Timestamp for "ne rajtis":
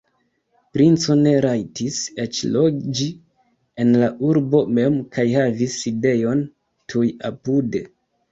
1.17-1.97